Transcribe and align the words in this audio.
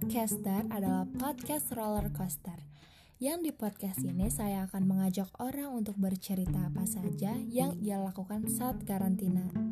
Podcaster 0.00 0.64
adalah 0.72 1.04
podcast 1.20 1.76
roller 1.76 2.08
coaster. 2.16 2.56
Yang 3.20 3.38
di 3.44 3.52
podcast 3.52 4.00
ini 4.00 4.32
saya 4.32 4.64
akan 4.64 4.88
mengajak 4.88 5.28
orang 5.36 5.76
untuk 5.76 5.92
bercerita 6.00 6.72
apa 6.72 6.88
saja 6.88 7.36
yang 7.36 7.76
ia 7.84 8.00
lakukan 8.00 8.48
saat 8.48 8.80
karantina. 8.88 9.69